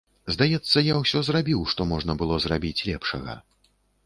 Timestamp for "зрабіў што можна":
1.27-2.17